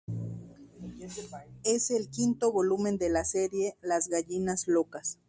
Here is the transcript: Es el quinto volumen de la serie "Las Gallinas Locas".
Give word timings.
Es 1.63 1.91
el 1.91 2.09
quinto 2.09 2.51
volumen 2.51 2.97
de 2.97 3.09
la 3.09 3.23
serie 3.23 3.77
"Las 3.81 4.07
Gallinas 4.07 4.67
Locas". 4.67 5.19